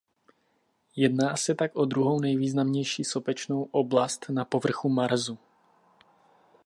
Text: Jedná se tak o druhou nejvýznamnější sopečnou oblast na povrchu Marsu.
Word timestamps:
Jedná 0.95 1.37
se 1.37 1.55
tak 1.55 1.75
o 1.75 1.85
druhou 1.85 2.19
nejvýznamnější 2.19 3.03
sopečnou 3.03 3.63
oblast 3.71 4.25
na 4.29 4.45
povrchu 4.45 4.89
Marsu. 4.89 5.37